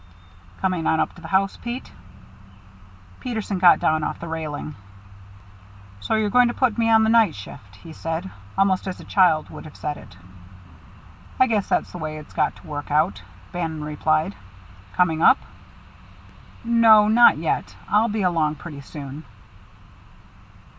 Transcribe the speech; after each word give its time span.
"Coming 0.61 0.87
on 0.87 0.99
up 0.99 1.13
to 1.13 1.21
the 1.21 1.27
house, 1.27 1.57
Pete?" 1.57 1.91
Peterson 3.19 3.59
got 3.59 3.77
down 3.79 4.03
off 4.03 4.19
the 4.19 4.27
railing. 4.27 4.73
"So 5.99 6.15
you're 6.15 6.31
going 6.31 6.47
to 6.47 6.55
put 6.55 6.75
me 6.79 6.89
on 6.89 7.03
the 7.03 7.09
night 7.11 7.35
shift," 7.35 7.75
he 7.75 7.93
said, 7.93 8.31
almost 8.57 8.87
as 8.87 8.99
a 8.99 9.03
child 9.03 9.51
would 9.51 9.63
have 9.65 9.75
said 9.75 9.97
it. 9.97 10.17
"I 11.39 11.45
guess 11.45 11.69
that's 11.69 11.91
the 11.91 11.99
way 11.99 12.17
it's 12.17 12.33
got 12.33 12.55
to 12.55 12.65
work 12.65 12.89
out," 12.89 13.21
Bannon 13.51 13.83
replied. 13.83 14.33
"Coming 14.93 15.21
up?" 15.21 15.37
"No 16.63 17.07
not 17.07 17.37
yet. 17.37 17.75
I'll 17.87 18.09
be 18.09 18.23
along 18.23 18.55
pretty 18.55 18.81
soon." 18.81 19.23